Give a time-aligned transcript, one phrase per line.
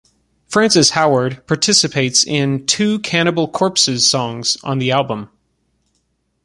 [0.47, 5.29] Francis Howard participates in two Cannibal Corpse’s songs on the album.